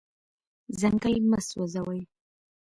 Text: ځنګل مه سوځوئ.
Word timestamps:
ځنګل 0.79 1.15
مه 1.29 1.39
سوځوئ. 1.47 2.01